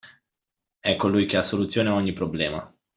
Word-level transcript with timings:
È 0.79 0.95
colui 0.95 1.27
che 1.27 1.35
ha 1.35 1.41
la 1.41 1.45
soluzione 1.45 1.89
a 1.89 1.93
ogni 1.93 2.11
problema. 2.11 2.75